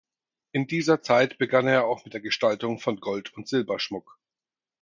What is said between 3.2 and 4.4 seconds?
und Silberschmuck.